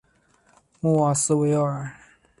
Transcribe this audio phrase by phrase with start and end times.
[0.79, 1.91] 穆瓦斯维尔。